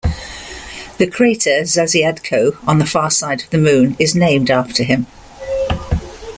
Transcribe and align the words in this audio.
The 0.97 1.05
crater 1.05 1.61
Zasyadko 1.61 2.57
on 2.67 2.79
the 2.79 2.87
far 2.87 3.11
side 3.11 3.41
of 3.43 3.51
the 3.51 3.59
Moon 3.59 3.95
is 3.99 4.15
named 4.15 4.49
after 4.49 4.81
him. 4.81 5.05